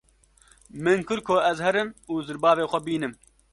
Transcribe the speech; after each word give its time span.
Min 0.87 1.03
kir 1.11 1.21
ko 1.27 1.37
ez 1.51 1.57
herim 1.67 1.89
û 2.11 2.13
zirbavê 2.27 2.65
xwe 2.71 2.79
bînim. 2.85 3.13